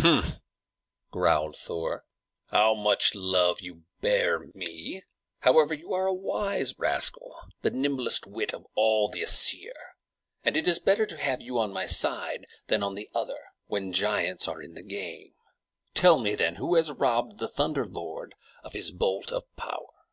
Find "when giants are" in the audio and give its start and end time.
13.64-14.60